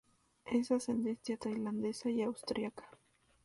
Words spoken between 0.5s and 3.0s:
ascendencia tailandesa y austriaca.